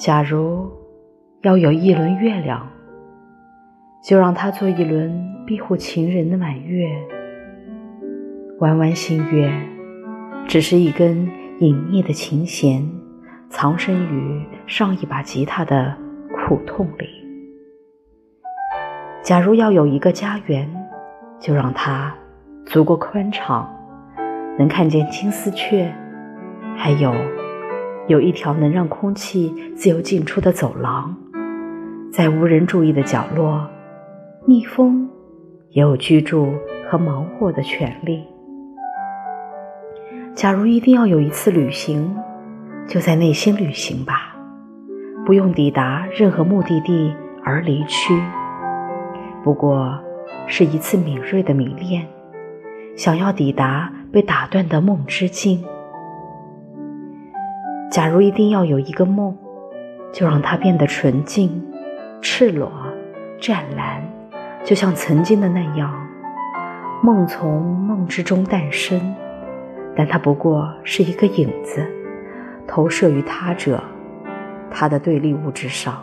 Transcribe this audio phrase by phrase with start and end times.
[0.00, 0.66] 假如
[1.42, 2.66] 要有一轮月亮，
[4.02, 5.12] 就让它做一轮
[5.46, 6.88] 庇护情人的满月。
[8.60, 9.52] 弯弯新月，
[10.48, 11.28] 只是一根
[11.58, 12.82] 隐匿的琴弦，
[13.50, 15.94] 藏身于上一把吉他的
[16.32, 17.06] 苦痛里。
[19.22, 20.66] 假如要有一个家园，
[21.38, 22.14] 就让它
[22.64, 23.70] 足够宽敞，
[24.58, 25.92] 能看见金丝雀，
[26.74, 27.12] 还有。
[28.10, 31.14] 有一条能让空气自由进出的走廊，
[32.12, 33.64] 在无人注意的角落，
[34.44, 35.08] 蜜蜂
[35.68, 36.52] 也有居住
[36.88, 38.24] 和忙活的权利。
[40.34, 42.12] 假如一定要有一次旅行，
[42.88, 44.34] 就在内心旅行吧，
[45.24, 47.14] 不用抵达任何目的地
[47.44, 48.20] 而离去。
[49.44, 49.96] 不过
[50.48, 52.04] 是一次敏锐的迷恋，
[52.96, 55.64] 想要抵达被打断的梦之境。
[57.90, 59.36] 假如一定要有一个梦，
[60.12, 61.60] 就让它变得纯净、
[62.22, 62.70] 赤裸、
[63.40, 64.00] 湛蓝，
[64.62, 65.92] 就像曾经的那样。
[67.02, 69.00] 梦从梦之中诞生，
[69.96, 71.84] 但它不过是一个影子，
[72.64, 73.82] 投射于他者、
[74.70, 76.00] 他的对立物之上。